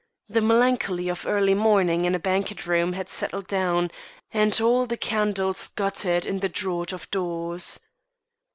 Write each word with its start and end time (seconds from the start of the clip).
The 0.27 0.41
melancholy 0.41 1.09
of 1.09 1.27
early 1.27 1.53
morning 1.53 2.05
in 2.05 2.15
a 2.15 2.19
banquet 2.19 2.65
room 2.65 2.93
had 2.93 3.07
settled 3.07 3.45
down, 3.45 3.91
and 4.31 4.59
all 4.59 4.87
the 4.87 4.97
candles 4.97 5.67
guttered 5.67 6.25
in 6.25 6.39
the 6.39 6.49
draught 6.49 6.91
of 6.91 7.07
doors. 7.11 7.79